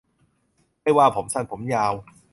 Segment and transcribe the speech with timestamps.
[0.83, 1.93] ไม่ว่าผมสั้นผมยาว